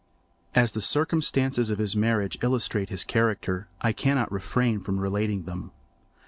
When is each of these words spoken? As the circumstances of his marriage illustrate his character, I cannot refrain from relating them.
As 0.55 0.71
the 0.71 0.81
circumstances 0.81 1.69
of 1.69 1.77
his 1.77 1.95
marriage 1.95 2.39
illustrate 2.41 2.89
his 2.89 3.03
character, 3.03 3.67
I 3.81 3.93
cannot 3.93 4.31
refrain 4.31 4.79
from 4.79 4.99
relating 4.99 5.43
them. 5.43 5.69